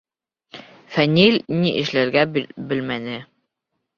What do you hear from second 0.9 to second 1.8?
Фәнил ни